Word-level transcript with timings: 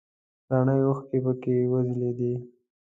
رڼې 0.51 0.75
اوښکې 0.87 1.17
پکې 1.23 1.55
وځلیدې. 1.71 2.33